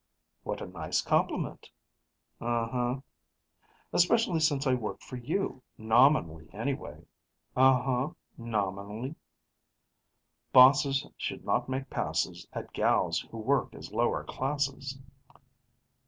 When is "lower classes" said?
13.93-14.97